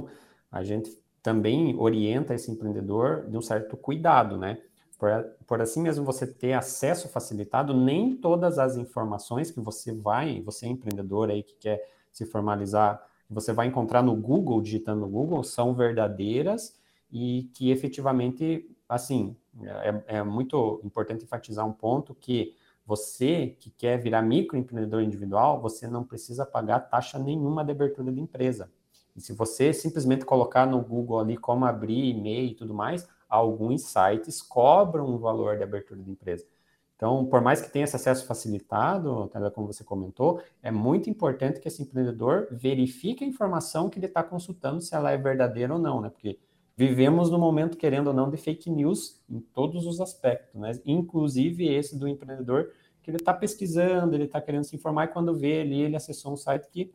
a 0.50 0.64
gente 0.64 0.98
também 1.22 1.76
orienta 1.78 2.34
esse 2.34 2.50
empreendedor 2.50 3.28
de 3.28 3.37
um 3.37 3.43
certo 3.43 3.76
cuidado, 3.76 4.37
né? 4.37 4.58
Por, 4.98 5.10
por 5.46 5.60
assim 5.60 5.81
mesmo 5.81 6.04
você 6.04 6.26
ter 6.26 6.54
acesso 6.54 7.08
facilitado, 7.08 7.75
nem 7.75 8.16
todas 8.16 8.58
as 8.58 8.76
informações 8.76 9.50
que 9.50 9.60
você 9.60 9.93
vai, 9.93 10.40
você 10.40 10.66
é 10.66 10.70
empreendedor 10.70 11.31
aí 11.31 11.43
que 11.43 11.54
quer 11.54 11.88
se 12.10 12.25
formalizar, 12.25 13.04
você 13.28 13.52
vai 13.52 13.66
encontrar 13.66 14.02
no 14.02 14.14
Google, 14.14 14.60
digitando 14.62 15.02
no 15.02 15.08
Google, 15.08 15.44
são 15.44 15.75
verdadeiras 15.75 16.75
e 17.12 17.50
que 17.54 17.70
efetivamente, 17.70 18.69
assim, 18.88 19.37
é, 19.64 20.19
é 20.19 20.23
muito 20.23 20.81
importante 20.85 21.25
enfatizar 21.25 21.67
um 21.67 21.73
ponto 21.73 22.14
que 22.14 22.55
você 22.85 23.56
que 23.58 23.70
quer 23.70 23.98
virar 23.98 24.22
microempreendedor 24.22 25.03
individual, 25.03 25.60
você 25.60 25.89
não 25.89 26.05
precisa 26.05 26.46
pagar 26.46 26.81
taxa 26.81 27.19
nenhuma 27.19 27.65
de 27.65 27.72
abertura 27.72 28.13
de 28.13 28.20
empresa. 28.20 28.70
E 29.17 29.20
se 29.20 29.32
você 29.32 29.72
simplesmente 29.72 30.25
colocar 30.25 30.67
no 30.67 30.81
Google 30.81 31.19
ali 31.19 31.36
como 31.36 31.65
abrir 31.65 32.10
e-mail 32.10 32.51
e 32.51 32.55
tudo 32.55 32.75
mais, 32.75 33.08
alguns 33.29 33.82
sites 33.82 34.41
cobram 34.41 35.06
um 35.06 35.19
valor 35.19 35.56
de 35.56 35.65
abertura 35.65 36.01
de 36.01 36.10
empresa. 36.10 36.46
Então, 36.94 37.27
por 37.27 37.43
mais 37.43 37.60
que 37.60 37.70
tenha 37.70 37.84
esse 37.84 37.96
acesso 37.96 38.25
facilitado, 38.25 39.31
como 39.55 39.67
você 39.67 39.84
comentou, 39.84 40.41
é 40.63 40.70
muito 40.70 41.10
importante 41.10 41.60
que 41.60 41.69
esse 41.69 41.82
empreendedor 41.82 42.48
verifique 42.51 43.22
a 43.22 43.27
informação 43.27 43.91
que 43.91 43.98
ele 43.98 44.06
está 44.06 44.22
consultando, 44.22 44.81
se 44.81 44.94
ela 44.94 45.10
é 45.10 45.17
verdadeira 45.19 45.75
ou 45.75 45.79
não, 45.79 46.01
né? 46.01 46.08
Porque 46.08 46.39
vivemos 46.77 47.31
no 47.31 47.39
momento, 47.39 47.77
querendo 47.77 48.09
ou 48.09 48.13
não, 48.13 48.31
de 48.31 48.37
fake 48.37 48.71
news 48.71 49.23
em 49.29 49.41
todos 49.41 49.87
os 49.87 50.01
aspectos, 50.01 50.61
né? 50.61 50.73
Inclusive 50.85 51.67
esse 51.67 51.99
do 51.99 52.06
empreendedor 52.06 52.73
que 53.03 53.11
ele 53.11 53.17
está 53.17 53.33
pesquisando, 53.33 54.15
ele 54.15 54.25
está 54.25 54.41
querendo 54.41 54.65
se 54.65 54.77
informar 54.77 55.05
e 55.05 55.09
quando 55.09 55.35
vê 55.35 55.61
ali, 55.61 55.81
ele 55.81 55.97
acessou 55.97 56.33
um 56.33 56.37
site 56.37 56.69
que 56.71 56.93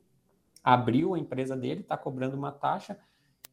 abriu 0.64 1.14
a 1.14 1.20
empresa 1.20 1.56
dele, 1.56 1.82
está 1.82 1.98
cobrando 1.98 2.36
uma 2.36 2.52
taxa 2.52 2.98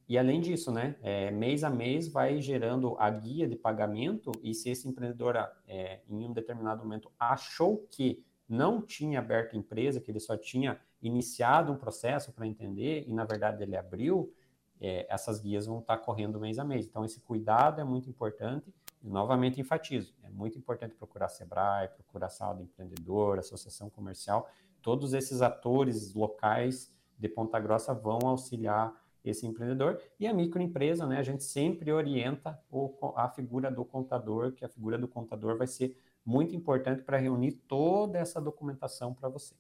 e 0.09 0.17
além 0.17 0.41
disso, 0.41 0.73
né, 0.73 0.97
é, 1.03 1.31
mês 1.31 1.63
a 1.63 1.69
mês 1.69 2.09
vai 2.09 2.41
gerando 2.41 2.97
a 2.99 3.11
guia 3.11 3.47
de 3.47 3.55
pagamento 3.55 4.33
e 4.43 4.55
se 4.55 4.71
esse 4.71 4.89
empreendedor 4.89 5.37
é, 5.67 6.01
em 6.09 6.25
um 6.25 6.33
determinado 6.33 6.83
momento 6.83 7.13
achou 7.19 7.87
que 7.91 8.25
não 8.49 8.81
tinha 8.81 9.19
aberto 9.19 9.55
empresa, 9.55 10.01
que 10.01 10.11
ele 10.11 10.19
só 10.19 10.35
tinha 10.35 10.81
iniciado 11.03 11.71
um 11.71 11.77
processo 11.77 12.33
para 12.33 12.47
entender 12.47 13.05
e 13.07 13.13
na 13.13 13.25
verdade 13.25 13.63
ele 13.63 13.77
abriu, 13.77 14.33
é, 14.81 15.07
essas 15.09 15.41
guias 15.41 15.67
vão 15.67 15.81
estar 15.81 15.99
correndo 15.99 16.41
mês 16.41 16.59
a 16.59 16.65
mês. 16.65 16.87
Então 16.87 17.05
esse 17.05 17.21
cuidado 17.21 17.81
é 17.81 17.85
muito 17.85 18.09
importante 18.09 18.73
e 19.03 19.09
novamente 19.09 19.61
enfatizo, 19.61 20.15
é 20.23 20.31
muito 20.31 20.59
importante 20.59 20.95
procurar 20.95 21.29
Sebrae, 21.29 21.89
procurar 21.89 22.29
sala 22.31 22.57
do 22.57 22.63
empreendedor, 22.63 23.39
associação 23.39 23.89
comercial, 23.89 24.49
todos 24.83 25.13
esses 25.13 25.41
atores 25.43 26.15
locais 26.15 26.93
de 27.19 27.29
Ponta 27.29 27.59
Grossa 27.61 27.95
vão 27.95 28.19
auxiliar 28.25 28.93
esse 29.25 29.47
empreendedor. 29.47 30.01
E 30.19 30.27
a 30.27 30.33
microempresa, 30.33 31.07
né, 31.07 31.19
a 31.19 31.23
gente 31.23 31.45
sempre 31.45 31.93
orienta 31.93 32.61
o, 32.71 33.13
a 33.17 33.29
figura 33.29 33.71
do 33.71 33.85
contador, 33.85 34.53
que 34.53 34.65
a 34.65 34.69
figura 34.69 34.97
do 34.97 35.09
contador 35.09 35.57
vai 35.57 35.67
ser 35.67 35.97
muito 36.25 36.55
importante 36.55 37.03
para 37.03 37.19
reunir 37.19 37.53
toda 37.53 38.19
essa 38.19 38.41
documentação 38.41 39.15
para 39.15 39.29
você. 39.29 39.55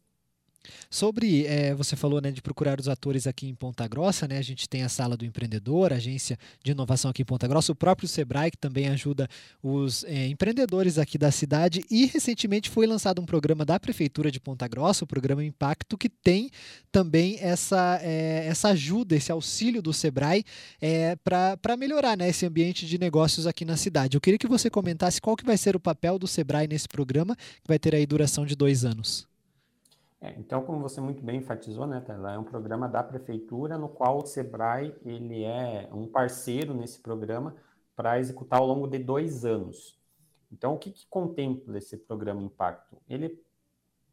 Sobre, 0.90 1.46
é, 1.46 1.74
você 1.74 1.96
falou 1.96 2.20
né, 2.20 2.30
de 2.30 2.40
procurar 2.40 2.80
os 2.80 2.88
atores 2.88 3.26
aqui 3.26 3.46
em 3.46 3.54
Ponta 3.54 3.86
Grossa, 3.86 4.26
né? 4.26 4.38
A 4.38 4.42
gente 4.42 4.68
tem 4.68 4.82
a 4.82 4.88
Sala 4.88 5.16
do 5.16 5.24
Empreendedor, 5.24 5.92
a 5.92 5.96
agência 5.96 6.38
de 6.62 6.72
inovação 6.72 7.10
aqui 7.10 7.22
em 7.22 7.24
Ponta 7.24 7.46
Grossa, 7.46 7.72
o 7.72 7.74
próprio 7.74 8.08
Sebrae, 8.08 8.50
que 8.50 8.56
também 8.56 8.88
ajuda 8.88 9.28
os 9.62 10.04
é, 10.04 10.26
empreendedores 10.26 10.98
aqui 10.98 11.18
da 11.18 11.30
cidade. 11.30 11.84
E 11.90 12.06
recentemente 12.06 12.70
foi 12.70 12.86
lançado 12.86 13.20
um 13.20 13.26
programa 13.26 13.64
da 13.64 13.78
Prefeitura 13.78 14.30
de 14.30 14.40
Ponta 14.40 14.66
Grossa, 14.66 15.04
o 15.04 15.06
programa 15.06 15.44
Impacto, 15.44 15.96
que 15.96 16.08
tem 16.08 16.50
também 16.90 17.38
essa, 17.40 17.98
é, 18.02 18.46
essa 18.46 18.68
ajuda, 18.68 19.14
esse 19.14 19.30
auxílio 19.30 19.82
do 19.82 19.92
Sebrae 19.92 20.44
é, 20.80 21.16
para 21.16 21.76
melhorar 21.76 22.16
né, 22.16 22.28
esse 22.28 22.46
ambiente 22.46 22.86
de 22.86 22.98
negócios 22.98 23.46
aqui 23.46 23.64
na 23.64 23.76
cidade. 23.76 24.16
Eu 24.16 24.20
queria 24.20 24.38
que 24.38 24.48
você 24.48 24.70
comentasse 24.70 25.20
qual 25.20 25.36
que 25.36 25.44
vai 25.44 25.56
ser 25.56 25.76
o 25.76 25.80
papel 25.80 26.18
do 26.18 26.26
Sebrae 26.26 26.66
nesse 26.66 26.88
programa, 26.88 27.36
que 27.36 27.68
vai 27.68 27.78
ter 27.78 27.94
aí 27.94 28.06
duração 28.06 28.46
de 28.46 28.56
dois 28.56 28.84
anos. 28.84 29.28
É, 30.20 30.34
então, 30.38 30.62
como 30.62 30.80
você 30.80 31.00
muito 31.00 31.22
bem 31.22 31.38
enfatizou, 31.38 31.86
né, 31.86 32.00
Tela, 32.00 32.34
é 32.34 32.38
um 32.38 32.44
programa 32.44 32.88
da 32.88 33.02
prefeitura 33.02 33.78
no 33.78 33.88
qual 33.88 34.18
o 34.18 34.26
Sebrae 34.26 34.94
ele 35.04 35.44
é 35.44 35.88
um 35.92 36.08
parceiro 36.08 36.74
nesse 36.74 37.00
programa 37.00 37.54
para 37.94 38.18
executar 38.18 38.58
ao 38.58 38.66
longo 38.66 38.88
de 38.88 38.98
dois 38.98 39.44
anos. 39.44 39.98
Então, 40.50 40.74
o 40.74 40.78
que, 40.78 40.90
que 40.90 41.06
contempla 41.06 41.78
esse 41.78 41.96
programa 41.96 42.42
Impacto? 42.42 42.96
Ele 43.08 43.40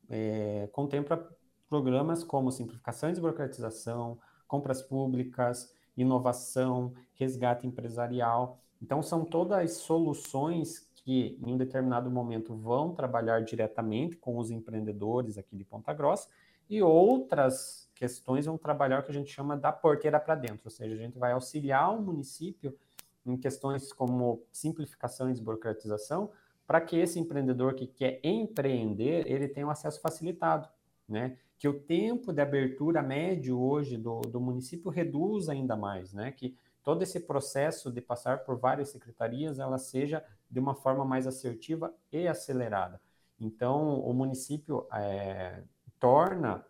é, 0.10 0.70
contempla 0.72 1.28
programas 1.68 2.24
como 2.24 2.52
simplificação 2.52 3.10
e 3.10 3.14
desburocratização, 3.14 4.20
compras 4.48 4.82
públicas, 4.82 5.74
inovação, 5.98 6.94
resgate 7.16 7.66
empresarial. 7.66 8.60
Então, 8.82 9.02
são 9.02 9.26
todas 9.26 9.78
soluções 9.78 10.88
que 11.06 11.40
em 11.46 11.54
um 11.54 11.58
determinado 11.58 12.10
momento 12.10 12.56
vão 12.56 12.92
trabalhar 12.96 13.40
diretamente 13.42 14.18
com 14.18 14.40
os 14.40 14.50
empreendedores 14.50 15.38
aqui 15.38 15.56
de 15.56 15.64
Ponta 15.64 15.94
Grossa 15.94 16.28
e 16.68 16.82
outras 16.82 17.88
questões 17.94 18.48
vão 18.48 18.58
trabalhar 18.58 19.00
o 19.00 19.04
que 19.04 19.12
a 19.12 19.14
gente 19.14 19.32
chama 19.32 19.56
da 19.56 19.72
porteira 19.72 20.20
para 20.20 20.34
dentro, 20.34 20.62
ou 20.66 20.72
seja, 20.72 20.96
a 20.96 20.98
gente 20.98 21.20
vai 21.20 21.32
auxiliar 21.32 21.96
o 21.96 22.02
município 22.02 22.76
em 23.24 23.38
questões 23.38 23.94
como 23.94 24.42
simplificação 24.52 25.30
e 25.30 25.32
desburocratização, 25.32 26.32
para 26.66 26.82
que 26.82 26.98
esse 26.98 27.20
empreendedor 27.20 27.76
que 27.76 27.86
quer 27.86 28.20
empreender, 28.24 29.30
ele 29.32 29.48
tenha 29.48 29.68
um 29.68 29.70
acesso 29.70 30.02
facilitado, 30.02 30.68
né? 31.08 31.38
Que 31.60 31.68
o 31.68 31.80
tempo 31.80 32.34
de 32.34 32.42
abertura 32.42 33.04
médio 33.04 33.60
hoje 33.60 33.96
do, 33.96 34.22
do 34.22 34.42
município 34.42 34.90
reduza 34.90 35.52
ainda 35.52 35.76
mais, 35.76 36.14
né? 36.14 36.32
Que 36.32 36.56
todo 36.86 37.01
esse 37.01 37.20
processo 37.20 37.92
de 37.92 38.00
passar 38.00 38.46
por 38.46 38.60
várias 38.60 38.89
secretarias, 38.89 39.58
ela 39.58 39.80
seja 39.80 40.24
de 40.50 40.60
uma 40.60 40.75
forma 40.75 41.04
mais 41.04 41.25
assertiva 41.25 41.92
e 42.12 42.27
acelerada. 42.27 43.01
Então, 43.39 44.00
o 44.00 44.13
município 44.13 44.88
é, 44.94 45.63
torna 46.00 46.63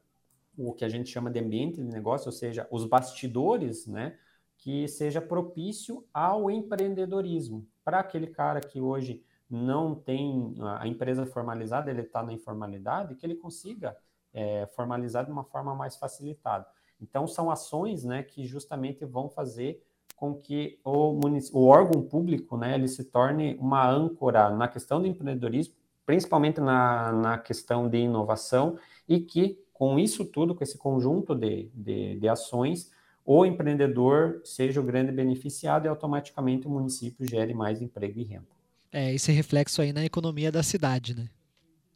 o 0.57 0.73
que 0.73 0.85
a 0.85 0.89
gente 0.89 1.09
chama 1.09 1.29
de 1.29 1.37
ambiente 1.37 1.75
de 1.75 1.83
negócio, 1.83 2.27
ou 2.27 2.31
seja, 2.31 2.65
os 2.71 2.85
bastidores, 2.85 3.85
né, 3.85 4.17
que 4.57 4.87
seja 4.87 5.21
propício 5.21 6.07
ao 6.13 6.49
empreendedorismo. 6.49 7.67
Para 7.83 7.99
aquele 7.99 8.27
cara 8.27 8.61
que 8.61 8.79
hoje 8.79 9.21
não 9.49 9.93
tem 9.93 10.55
a 10.79 10.87
empresa 10.87 11.25
formalizada, 11.25 11.91
ele 11.91 12.01
está 12.01 12.23
na 12.23 12.31
informalidade, 12.31 13.15
que 13.15 13.25
ele 13.25 13.35
consiga 13.35 13.97
é, 14.33 14.65
formalizar 14.67 15.25
de 15.25 15.31
uma 15.31 15.43
forma 15.43 15.75
mais 15.75 15.97
facilitada. 15.97 16.65
Então, 17.01 17.27
são 17.27 17.51
ações 17.51 18.05
né, 18.05 18.23
que 18.23 18.45
justamente 18.45 19.03
vão 19.03 19.29
fazer 19.29 19.85
com 20.15 20.33
que 20.33 20.79
o, 20.83 21.19
o 21.53 21.65
órgão 21.67 22.01
público 22.01 22.57
né, 22.57 22.75
ele 22.75 22.87
se 22.87 23.03
torne 23.03 23.55
uma 23.59 23.87
âncora 23.87 24.49
na 24.49 24.67
questão 24.67 25.01
do 25.01 25.07
empreendedorismo, 25.07 25.73
principalmente 26.05 26.61
na, 26.61 27.11
na 27.11 27.37
questão 27.37 27.89
de 27.89 27.97
inovação, 27.97 28.77
e 29.07 29.19
que 29.19 29.59
com 29.73 29.99
isso 29.99 30.23
tudo, 30.23 30.55
com 30.55 30.63
esse 30.63 30.77
conjunto 30.77 31.35
de, 31.35 31.69
de, 31.73 32.17
de 32.17 32.29
ações, 32.29 32.91
o 33.25 33.45
empreendedor 33.45 34.39
seja 34.43 34.79
o 34.79 34.83
grande 34.83 35.11
beneficiado 35.11 35.85
e 35.85 35.89
automaticamente 35.89 36.67
o 36.67 36.69
município 36.69 37.27
gere 37.27 37.53
mais 37.53 37.81
emprego 37.81 38.19
e 38.19 38.23
renda. 38.23 38.47
É, 38.91 39.13
esse 39.13 39.31
reflexo 39.31 39.81
aí 39.81 39.91
na 39.91 40.05
economia 40.05 40.51
da 40.51 40.63
cidade, 40.63 41.13
né? 41.13 41.27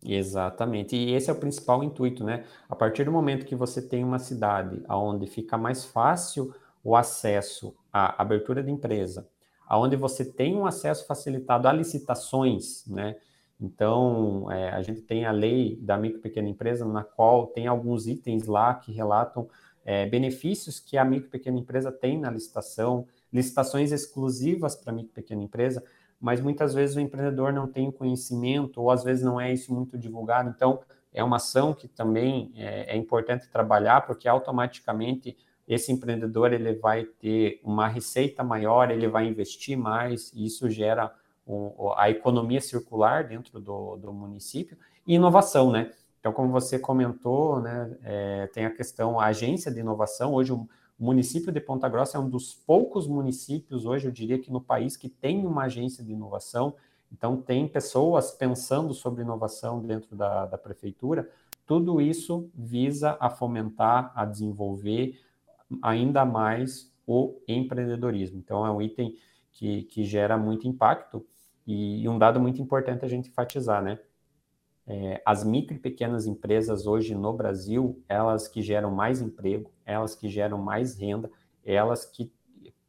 Exatamente. 0.03 0.95
E 0.95 1.13
esse 1.13 1.29
é 1.29 1.33
o 1.33 1.35
principal 1.35 1.83
intuito, 1.83 2.23
né? 2.23 2.45
A 2.67 2.75
partir 2.75 3.05
do 3.05 3.11
momento 3.11 3.45
que 3.45 3.55
você 3.55 3.81
tem 3.81 4.03
uma 4.03 4.19
cidade 4.19 4.81
onde 4.89 5.27
fica 5.27 5.57
mais 5.57 5.85
fácil 5.85 6.53
o 6.83 6.95
acesso 6.95 7.75
à 7.91 8.21
abertura 8.21 8.63
de 8.63 8.71
empresa, 8.71 9.27
aonde 9.67 9.95
você 9.95 10.25
tem 10.25 10.55
um 10.55 10.65
acesso 10.65 11.05
facilitado 11.05 11.67
a 11.67 11.73
licitações, 11.73 12.85
né? 12.87 13.15
Então, 13.61 14.49
é, 14.49 14.69
a 14.69 14.81
gente 14.81 15.01
tem 15.01 15.25
a 15.25 15.31
lei 15.31 15.77
da 15.81 15.97
micro 15.97 16.19
e 16.19 16.21
pequena 16.21 16.47
empresa, 16.47 16.85
na 16.85 17.03
qual 17.03 17.47
tem 17.47 17.67
alguns 17.67 18.07
itens 18.07 18.47
lá 18.47 18.73
que 18.73 18.91
relatam 18.91 19.49
é, 19.83 20.05
benefícios 20.05 20.79
que 20.79 20.97
a 20.97 21.03
micro 21.03 21.27
e 21.27 21.31
pequena 21.31 21.59
empresa 21.59 21.91
tem 21.91 22.17
na 22.17 22.31
licitação, 22.31 23.05
licitações 23.31 23.91
exclusivas 23.91 24.75
para 24.75 24.93
micro 24.93 25.11
e 25.11 25.15
pequena 25.15 25.43
empresa, 25.43 25.83
mas 26.21 26.39
muitas 26.39 26.73
vezes 26.73 26.95
o 26.95 27.01
empreendedor 27.01 27.51
não 27.51 27.67
tem 27.67 27.89
o 27.89 27.91
conhecimento, 27.91 28.81
ou 28.81 28.91
às 28.91 29.03
vezes 29.03 29.23
não 29.23 29.39
é 29.39 29.51
isso 29.51 29.73
muito 29.73 29.97
divulgado. 29.97 30.49
Então, 30.49 30.79
é 31.13 31.23
uma 31.23 31.37
ação 31.37 31.73
que 31.73 31.87
também 31.87 32.51
é, 32.55 32.93
é 32.93 32.97
importante 32.97 33.49
trabalhar, 33.49 34.05
porque 34.05 34.27
automaticamente 34.27 35.35
esse 35.69 35.91
empreendedor 35.91 36.51
ele 36.51 36.73
vai 36.73 37.03
ter 37.03 37.61
uma 37.63 37.87
receita 37.87 38.43
maior, 38.43 38.89
ele 38.89 39.07
vai 39.07 39.27
investir 39.27 39.77
mais, 39.77 40.33
e 40.33 40.43
isso 40.43 40.67
gera 40.67 41.13
a 41.95 42.09
economia 42.09 42.59
circular 42.59 43.23
dentro 43.27 43.59
do, 43.59 43.95
do, 43.97 44.11
município 44.11 44.77
e 45.05 45.15
inovação, 45.15 45.71
né? 45.71 45.91
Então, 46.19 46.33
como 46.33 46.51
você 46.51 46.77
comentou, 46.77 47.61
né, 47.61 47.97
é, 48.03 48.47
tem 48.47 48.65
a 48.65 48.69
questão, 48.69 49.19
a 49.19 49.27
agência 49.27 49.71
de 49.71 49.79
inovação, 49.79 50.33
hoje 50.33 50.51
o 50.51 50.67
município 50.99 51.51
de 51.51 51.61
Ponta 51.61 51.87
Grossa 51.87 52.17
é 52.17 52.19
um 52.19 52.29
dos 52.29 52.53
poucos 52.53 53.07
municípios, 53.07 53.85
hoje 53.85 54.07
eu 54.07 54.11
diria 54.11 54.37
que 54.37 54.51
no 54.51 54.59
país, 54.59 54.97
que 54.97 55.07
tem 55.07 55.45
uma 55.45 55.63
agência 55.63 56.03
de 56.03 56.11
inovação, 56.11 56.73
então 57.11 57.37
tem 57.37 57.67
pessoas 57.67 58.31
pensando 58.31 58.93
sobre 58.93 59.21
inovação 59.21 59.79
dentro 59.79 60.15
da, 60.15 60.45
da 60.45 60.57
prefeitura, 60.57 61.29
tudo 61.65 62.01
isso 62.01 62.49
visa 62.53 63.15
a 63.19 63.29
fomentar, 63.29 64.11
a 64.13 64.25
desenvolver, 64.25 65.19
ainda 65.81 66.25
mais 66.25 66.91
o 67.05 67.39
empreendedorismo. 67.47 68.37
Então, 68.37 68.65
é 68.65 68.71
um 68.71 68.81
item 68.81 69.15
que, 69.51 69.83
que 69.83 70.03
gera 70.03 70.37
muito 70.37 70.67
impacto 70.67 71.25
e, 71.65 72.03
e 72.03 72.09
um 72.09 72.17
dado 72.17 72.39
muito 72.39 72.61
importante 72.61 73.05
a 73.05 73.07
gente 73.07 73.29
enfatizar, 73.29 73.81
né? 73.81 73.99
É, 74.87 75.21
as 75.23 75.43
micro 75.43 75.75
e 75.75 75.79
pequenas 75.79 76.25
empresas 76.25 76.87
hoje 76.87 77.13
no 77.13 77.31
Brasil, 77.31 78.01
elas 78.09 78.47
que 78.47 78.61
geram 78.61 78.89
mais 78.89 79.21
emprego, 79.21 79.71
elas 79.85 80.15
que 80.15 80.27
geram 80.27 80.57
mais 80.57 80.95
renda, 80.95 81.29
elas 81.63 82.05
que 82.05 82.31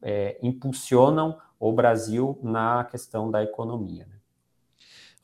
é, 0.00 0.38
impulsionam 0.42 1.38
o 1.58 1.72
Brasil 1.72 2.38
na 2.42 2.84
questão 2.84 3.30
da 3.30 3.42
economia. 3.42 4.06
Né? 4.06 4.19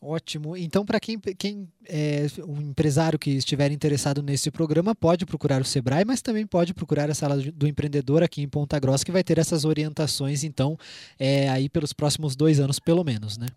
Ótimo. 0.08 0.56
Então, 0.56 0.86
para 0.86 1.00
quem, 1.00 1.18
quem 1.18 1.68
é 1.84 2.26
um 2.46 2.60
empresário 2.60 3.18
que 3.18 3.30
estiver 3.30 3.72
interessado 3.72 4.22
nesse 4.22 4.52
programa, 4.52 4.94
pode 4.94 5.26
procurar 5.26 5.60
o 5.60 5.64
Sebrae, 5.64 6.04
mas 6.04 6.22
também 6.22 6.46
pode 6.46 6.72
procurar 6.72 7.10
a 7.10 7.14
sala 7.14 7.36
do 7.36 7.66
empreendedor 7.66 8.22
aqui 8.22 8.40
em 8.40 8.48
Ponta 8.48 8.78
Grossa, 8.78 9.04
que 9.04 9.10
vai 9.10 9.24
ter 9.24 9.36
essas 9.36 9.64
orientações, 9.64 10.44
então, 10.44 10.78
é, 11.18 11.48
aí 11.48 11.68
pelos 11.68 11.92
próximos 11.92 12.36
dois 12.36 12.60
anos, 12.60 12.78
pelo 12.78 13.02
menos, 13.02 13.36
né? 13.36 13.48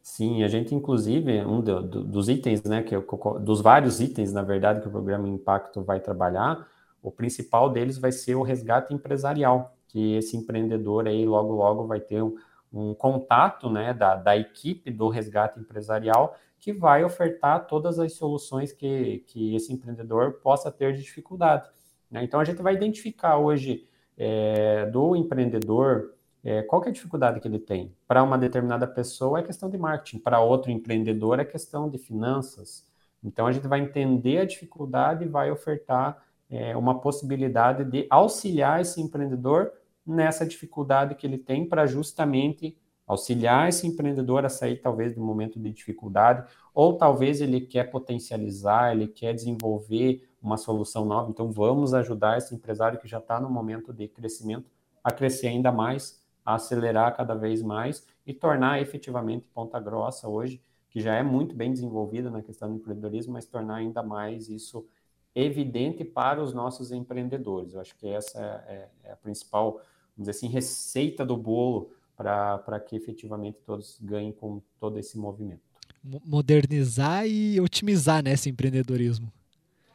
Sim, 0.00 0.44
a 0.44 0.48
gente, 0.48 0.72
inclusive, 0.72 1.44
um 1.44 1.60
do, 1.60 1.82
do, 1.82 2.04
dos 2.04 2.28
itens, 2.28 2.62
né, 2.62 2.84
que 2.84 2.94
dos 3.40 3.60
vários 3.60 4.00
itens, 4.00 4.32
na 4.32 4.42
verdade, 4.42 4.82
que 4.82 4.86
o 4.86 4.90
programa 4.90 5.28
Impacto 5.28 5.82
vai 5.82 5.98
trabalhar, 5.98 6.64
o 7.02 7.10
principal 7.10 7.68
deles 7.68 7.98
vai 7.98 8.12
ser 8.12 8.36
o 8.36 8.42
resgate 8.42 8.94
empresarial, 8.94 9.74
que 9.88 10.14
esse 10.14 10.36
empreendedor 10.36 11.08
aí 11.08 11.26
logo, 11.26 11.52
logo 11.52 11.88
vai 11.88 11.98
ter 11.98 12.22
um 12.22 12.36
um 12.72 12.94
contato 12.94 13.68
né, 13.68 13.92
da, 13.92 14.14
da 14.14 14.36
equipe 14.36 14.90
do 14.90 15.08
resgate 15.08 15.60
empresarial 15.60 16.36
que 16.58 16.72
vai 16.72 17.04
ofertar 17.04 17.66
todas 17.66 17.98
as 17.98 18.14
soluções 18.14 18.72
que, 18.72 19.24
que 19.26 19.54
esse 19.54 19.72
empreendedor 19.72 20.34
possa 20.34 20.70
ter 20.70 20.94
de 20.94 21.02
dificuldade. 21.02 21.68
Né? 22.10 22.22
Então, 22.22 22.38
a 22.38 22.44
gente 22.44 22.62
vai 22.62 22.74
identificar 22.74 23.36
hoje 23.36 23.86
é, 24.16 24.86
do 24.86 25.16
empreendedor 25.16 26.14
é, 26.44 26.62
qual 26.62 26.84
é 26.84 26.88
a 26.88 26.92
dificuldade 26.92 27.40
que 27.40 27.48
ele 27.48 27.58
tem. 27.58 27.92
Para 28.06 28.22
uma 28.22 28.38
determinada 28.38 28.86
pessoa 28.86 29.40
é 29.40 29.42
questão 29.42 29.68
de 29.68 29.76
marketing, 29.76 30.18
para 30.18 30.40
outro 30.40 30.70
empreendedor 30.70 31.40
é 31.40 31.44
questão 31.44 31.90
de 31.90 31.98
finanças. 31.98 32.86
Então, 33.24 33.46
a 33.46 33.52
gente 33.52 33.66
vai 33.66 33.80
entender 33.80 34.38
a 34.38 34.44
dificuldade 34.44 35.24
e 35.24 35.28
vai 35.28 35.50
ofertar 35.50 36.22
é, 36.48 36.76
uma 36.76 37.00
possibilidade 37.00 37.84
de 37.84 38.06
auxiliar 38.08 38.80
esse 38.80 39.00
empreendedor 39.00 39.72
nessa 40.06 40.46
dificuldade 40.46 41.14
que 41.14 41.26
ele 41.26 41.38
tem 41.38 41.64
para 41.68 41.86
justamente 41.86 42.76
auxiliar 43.06 43.68
esse 43.68 43.86
empreendedor 43.86 44.44
a 44.44 44.48
sair 44.48 44.76
talvez 44.76 45.14
do 45.14 45.20
momento 45.20 45.58
de 45.58 45.70
dificuldade, 45.70 46.48
ou 46.74 46.96
talvez 46.96 47.40
ele 47.40 47.60
quer 47.60 47.90
potencializar, 47.90 48.92
ele 48.92 49.06
quer 49.06 49.34
desenvolver 49.34 50.28
uma 50.40 50.56
solução 50.56 51.04
nova. 51.04 51.30
Então 51.30 51.50
vamos 51.50 51.94
ajudar 51.94 52.38
esse 52.38 52.54
empresário 52.54 52.98
que 52.98 53.08
já 53.08 53.18
está 53.18 53.40
no 53.40 53.50
momento 53.50 53.92
de 53.92 54.08
crescimento 54.08 54.70
a 55.02 55.10
crescer 55.10 55.48
ainda 55.48 55.70
mais, 55.70 56.22
a 56.44 56.54
acelerar 56.54 57.14
cada 57.16 57.34
vez 57.34 57.62
mais 57.62 58.06
e 58.26 58.32
tornar 58.32 58.80
efetivamente 58.80 59.46
Ponta 59.52 59.78
Grossa 59.78 60.28
hoje, 60.28 60.62
que 60.90 61.00
já 61.00 61.14
é 61.14 61.22
muito 61.22 61.54
bem 61.54 61.72
desenvolvida 61.72 62.30
na 62.30 62.42
questão 62.42 62.68
do 62.68 62.76
empreendedorismo, 62.76 63.32
mas 63.32 63.46
tornar 63.46 63.76
ainda 63.76 64.02
mais 64.02 64.48
isso 64.48 64.86
evidente 65.34 66.04
para 66.04 66.42
os 66.42 66.52
nossos 66.52 66.92
empreendedores. 66.92 67.74
Eu 67.74 67.80
acho 67.80 67.96
que 67.96 68.06
essa 68.06 68.38
é, 68.68 68.88
é 69.04 69.12
a 69.12 69.16
principal, 69.16 69.80
vamos 70.16 70.28
dizer 70.28 70.30
assim, 70.30 70.48
receita 70.48 71.24
do 71.24 71.36
bolo 71.36 71.90
para 72.16 72.80
que 72.80 72.96
efetivamente 72.96 73.58
todos 73.64 73.98
ganhem 74.00 74.32
com 74.32 74.60
todo 74.78 74.98
esse 74.98 75.18
movimento. 75.18 75.62
Modernizar 76.02 77.26
e 77.26 77.60
otimizar 77.60 78.22
né, 78.22 78.32
esse 78.32 78.48
empreendedorismo. 78.48 79.32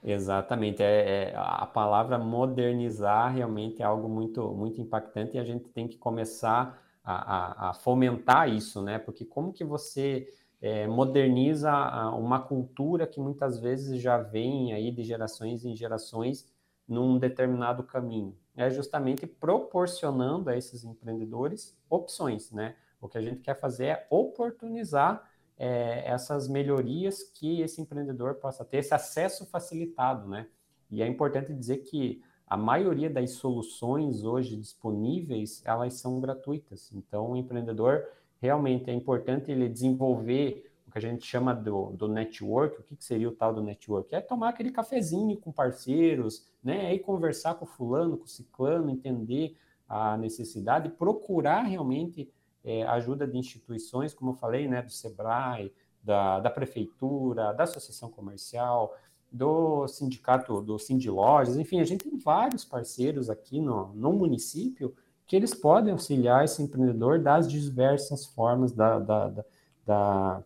Exatamente, 0.03 0.81
é, 0.81 1.31
é, 1.31 1.33
a 1.35 1.65
palavra 1.65 2.17
modernizar 2.17 3.33
realmente 3.33 3.81
é 3.81 3.85
algo 3.85 4.07
muito, 4.07 4.53
muito 4.53 4.79
impactante 4.79 5.35
e 5.35 5.39
a 5.39 5.43
gente 5.43 5.69
tem 5.69 5.87
que 5.87 5.97
começar 5.97 6.81
a, 7.03 7.67
a, 7.67 7.69
a 7.69 7.73
fomentar 7.73 8.49
isso, 8.49 8.81
né? 8.81 8.99
Porque 8.99 9.25
como 9.25 9.51
que 9.51 9.65
você 9.65 10.27
é, 10.61 10.87
moderniza 10.87 11.71
uma 12.11 12.39
cultura 12.39 13.05
que 13.05 13.19
muitas 13.19 13.59
vezes 13.59 14.01
já 14.01 14.17
vem 14.17 14.73
aí 14.73 14.91
de 14.91 15.03
gerações 15.03 15.65
em 15.65 15.75
gerações 15.75 16.47
num 16.87 17.17
determinado 17.17 17.83
caminho. 17.83 18.35
É 18.57 18.69
justamente 18.69 19.25
proporcionando 19.25 20.49
a 20.49 20.57
esses 20.57 20.83
empreendedores 20.83 21.77
opções, 21.89 22.51
né? 22.51 22.75
O 22.99 23.07
que 23.07 23.17
a 23.17 23.21
gente 23.21 23.41
quer 23.41 23.59
fazer 23.59 23.85
é 23.85 24.07
oportunizar 24.09 25.29
é, 25.57 26.03
essas 26.05 26.47
melhorias 26.47 27.23
que 27.23 27.61
esse 27.61 27.79
empreendedor 27.79 28.35
possa 28.35 28.65
ter, 28.65 28.77
esse 28.77 28.93
acesso 28.93 29.45
facilitado, 29.45 30.27
né? 30.27 30.47
E 30.89 31.01
é 31.01 31.07
importante 31.07 31.53
dizer 31.53 31.77
que 31.77 32.21
a 32.47 32.55
maioria 32.55 33.09
das 33.09 33.31
soluções 33.31 34.23
hoje 34.23 34.55
disponíveis, 34.55 35.61
elas 35.65 35.95
são 35.95 36.19
gratuitas. 36.19 36.91
Então, 36.93 37.31
o 37.31 37.35
empreendedor 37.35 38.07
realmente 38.41 38.89
é 38.89 38.93
importante 38.93 39.51
ele 39.51 39.67
desenvolver 39.67 40.71
que 40.99 41.05
a 41.05 41.09
gente 41.09 41.25
chama 41.25 41.53
do, 41.53 41.91
do 41.91 42.07
network. 42.07 42.79
O 42.79 42.83
que, 42.83 42.95
que 42.95 43.03
seria 43.03 43.29
o 43.29 43.31
tal 43.31 43.53
do 43.53 43.61
network? 43.61 44.13
É 44.13 44.21
tomar 44.21 44.49
aquele 44.49 44.71
cafezinho 44.71 45.37
com 45.37 45.51
parceiros, 45.51 46.45
né? 46.63 46.87
Aí 46.87 46.99
conversar 46.99 47.55
com 47.55 47.65
fulano, 47.65 48.17
com 48.17 48.27
ciclano, 48.27 48.89
entender 48.89 49.55
a 49.87 50.17
necessidade, 50.17 50.89
procurar 50.89 51.61
realmente 51.61 52.29
é, 52.63 52.83
ajuda 52.83 53.25
de 53.25 53.37
instituições, 53.37 54.13
como 54.13 54.31
eu 54.31 54.35
falei, 54.35 54.67
né? 54.67 54.81
Do 54.81 54.91
Sebrae, 54.91 55.73
da, 56.03 56.39
da 56.39 56.49
prefeitura, 56.49 57.53
da 57.53 57.63
associação 57.63 58.09
comercial, 58.09 58.95
do 59.31 59.87
sindicato, 59.87 60.61
do 60.61 60.77
Lojas, 61.11 61.57
enfim, 61.57 61.79
a 61.79 61.83
gente 61.83 62.05
tem 62.05 62.17
vários 62.17 62.63
parceiros 62.63 63.29
aqui 63.29 63.59
no, 63.59 63.93
no 63.93 64.13
município 64.13 64.95
que 65.25 65.35
eles 65.35 65.53
podem 65.53 65.91
auxiliar 65.91 66.45
esse 66.45 66.61
empreendedor 66.61 67.19
das 67.19 67.51
diversas 67.51 68.25
formas, 68.25 68.71
da, 68.71 68.97
da, 68.99 69.27
da, 69.27 69.45
da 69.85 70.43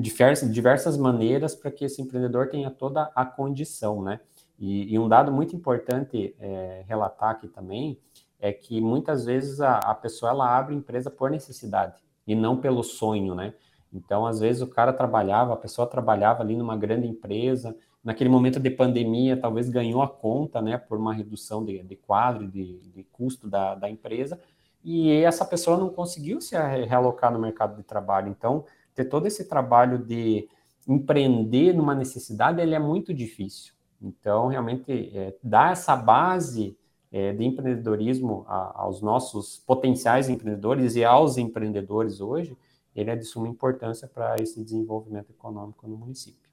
diversas, 0.00 0.52
diversas 0.52 0.96
maneiras 0.96 1.54
para 1.54 1.70
que 1.70 1.84
esse 1.84 2.00
empreendedor 2.00 2.48
tenha 2.48 2.70
toda 2.70 3.10
a 3.14 3.24
condição, 3.24 4.02
né? 4.02 4.20
E, 4.58 4.92
e 4.92 4.98
um 4.98 5.08
dado 5.08 5.32
muito 5.32 5.56
importante 5.56 6.34
é, 6.38 6.84
relatar 6.86 7.30
aqui 7.30 7.48
também 7.48 7.98
é 8.38 8.52
que 8.52 8.80
muitas 8.80 9.24
vezes 9.24 9.60
a, 9.60 9.78
a 9.78 9.94
pessoa 9.94 10.32
ela 10.32 10.56
abre 10.56 10.74
empresa 10.74 11.10
por 11.10 11.30
necessidade 11.30 11.94
e 12.26 12.34
não 12.34 12.56
pelo 12.56 12.82
sonho, 12.82 13.34
né? 13.34 13.54
Então, 13.92 14.26
às 14.26 14.40
vezes 14.40 14.62
o 14.62 14.66
cara 14.66 14.92
trabalhava, 14.92 15.52
a 15.52 15.56
pessoa 15.56 15.86
trabalhava 15.86 16.42
ali 16.42 16.56
numa 16.56 16.76
grande 16.76 17.06
empresa, 17.06 17.76
naquele 18.02 18.30
momento 18.30 18.60
de 18.60 18.70
pandemia, 18.70 19.36
talvez 19.36 19.68
ganhou 19.68 20.00
a 20.00 20.08
conta, 20.08 20.62
né, 20.62 20.78
por 20.78 20.98
uma 20.98 21.12
redução 21.12 21.64
de, 21.64 21.82
de 21.82 21.96
quadro, 21.96 22.46
de, 22.46 22.78
de 22.78 23.02
custo 23.04 23.48
da, 23.48 23.74
da 23.74 23.90
empresa, 23.90 24.40
e 24.82 25.10
essa 25.10 25.44
pessoa 25.44 25.76
não 25.76 25.90
conseguiu 25.90 26.40
se 26.40 26.56
realocar 26.56 27.32
no 27.32 27.38
mercado 27.38 27.76
de 27.76 27.82
trabalho. 27.82 28.28
Então, 28.28 28.64
todo 29.04 29.26
esse 29.26 29.48
trabalho 29.48 29.98
de 29.98 30.48
empreender 30.88 31.72
numa 31.72 31.94
necessidade, 31.94 32.60
ele 32.60 32.74
é 32.74 32.78
muito 32.78 33.12
difícil. 33.14 33.72
Então, 34.00 34.48
realmente, 34.48 35.10
é, 35.14 35.36
dar 35.42 35.72
essa 35.72 35.94
base 35.94 36.76
é, 37.12 37.32
de 37.32 37.44
empreendedorismo 37.44 38.44
a, 38.48 38.82
aos 38.82 39.02
nossos 39.02 39.58
potenciais 39.66 40.28
empreendedores 40.28 40.96
e 40.96 41.04
aos 41.04 41.36
empreendedores 41.36 42.20
hoje, 42.20 42.56
ele 42.94 43.10
é 43.10 43.16
de 43.16 43.24
suma 43.24 43.48
importância 43.48 44.08
para 44.08 44.36
esse 44.40 44.62
desenvolvimento 44.62 45.30
econômico 45.30 45.86
no 45.86 45.96
município. 45.96 46.49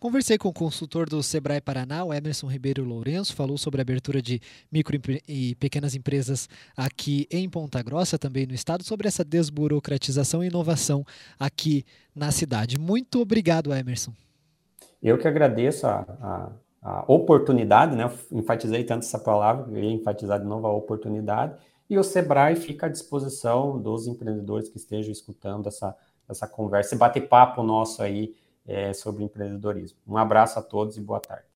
Conversei 0.00 0.38
com 0.38 0.48
o 0.48 0.52
consultor 0.52 1.08
do 1.08 1.20
Sebrae 1.24 1.60
Paraná, 1.60 2.04
o 2.04 2.14
Emerson 2.14 2.46
Ribeiro 2.46 2.84
Lourenço, 2.84 3.34
falou 3.34 3.58
sobre 3.58 3.80
a 3.80 3.82
abertura 3.82 4.22
de 4.22 4.40
micro 4.70 4.96
e 5.26 5.56
pequenas 5.56 5.92
empresas 5.92 6.48
aqui 6.76 7.26
em 7.32 7.50
Ponta 7.50 7.82
Grossa, 7.82 8.16
também 8.16 8.46
no 8.46 8.54
estado, 8.54 8.84
sobre 8.84 9.08
essa 9.08 9.24
desburocratização 9.24 10.44
e 10.44 10.46
inovação 10.46 11.04
aqui 11.36 11.84
na 12.14 12.30
cidade. 12.30 12.78
Muito 12.78 13.20
obrigado, 13.20 13.74
Emerson. 13.74 14.12
Eu 15.02 15.18
que 15.18 15.26
agradeço 15.26 15.84
a, 15.88 16.06
a, 16.20 16.52
a 16.80 17.04
oportunidade, 17.08 17.96
né? 17.96 18.08
Enfatizei 18.30 18.84
tanto 18.84 19.04
essa 19.04 19.18
palavra, 19.18 19.64
queria 19.64 19.90
enfatizar 19.90 20.38
de 20.38 20.46
novo 20.46 20.68
a 20.68 20.72
oportunidade. 20.72 21.56
E 21.90 21.98
o 21.98 22.04
Sebrae 22.04 22.54
fica 22.54 22.86
à 22.86 22.88
disposição 22.88 23.76
dos 23.82 24.06
empreendedores 24.06 24.68
que 24.68 24.76
estejam 24.76 25.10
escutando 25.10 25.66
essa, 25.66 25.96
essa 26.28 26.46
conversa, 26.46 26.90
esse 26.90 26.96
bate-papo 26.96 27.64
nosso 27.64 28.00
aí 28.00 28.36
é, 28.68 28.92
sobre 28.92 29.24
empreendedorismo. 29.24 29.98
Um 30.06 30.18
abraço 30.18 30.58
a 30.58 30.62
todos 30.62 30.96
e 30.98 31.00
boa 31.00 31.20
tarde. 31.20 31.46